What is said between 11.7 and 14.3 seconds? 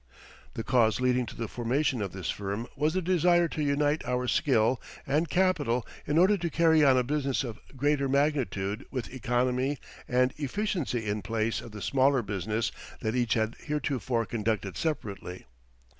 the smaller business that each had heretofore